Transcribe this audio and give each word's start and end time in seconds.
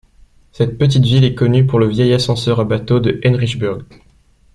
Cette 0.51 0.79
petite 0.79 1.03
ville 1.05 1.23
est 1.23 1.35
connue 1.35 1.67
pour 1.67 1.77
le 1.77 1.85
vieil 1.87 2.11
ascenseur 2.11 2.59
à 2.59 2.63
bateaux 2.63 2.99
de 2.99 3.19
Henricheburg. 3.23 3.83